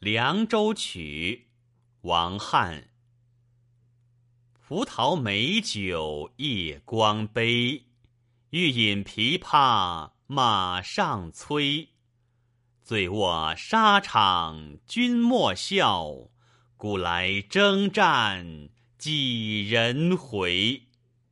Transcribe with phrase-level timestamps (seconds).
[0.00, 1.48] 凉州曲
[2.02, 2.90] 王翰。
[4.52, 7.86] 葡萄美酒夜光杯
[8.50, 11.88] 欲饮琵琶马上催。
[12.80, 16.30] 醉卧沙场君莫笑
[16.76, 20.87] 古来征战几人回。